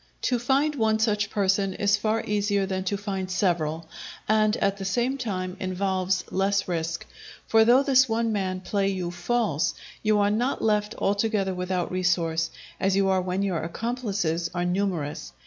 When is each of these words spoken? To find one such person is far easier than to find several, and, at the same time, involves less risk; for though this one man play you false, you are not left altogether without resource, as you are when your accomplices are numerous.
To 0.23 0.39
find 0.39 0.73
one 0.73 0.97
such 0.97 1.29
person 1.29 1.75
is 1.75 1.95
far 1.95 2.23
easier 2.25 2.65
than 2.65 2.83
to 2.85 2.97
find 2.97 3.29
several, 3.29 3.87
and, 4.27 4.57
at 4.57 4.77
the 4.77 4.83
same 4.83 5.15
time, 5.15 5.55
involves 5.59 6.23
less 6.31 6.67
risk; 6.67 7.05
for 7.45 7.63
though 7.65 7.83
this 7.83 8.09
one 8.09 8.31
man 8.33 8.61
play 8.61 8.87
you 8.87 9.11
false, 9.11 9.75
you 10.01 10.17
are 10.17 10.31
not 10.31 10.59
left 10.59 10.95
altogether 10.97 11.53
without 11.53 11.91
resource, 11.91 12.49
as 12.79 12.95
you 12.95 13.09
are 13.09 13.21
when 13.21 13.43
your 13.43 13.61
accomplices 13.61 14.49
are 14.55 14.65
numerous. 14.65 15.33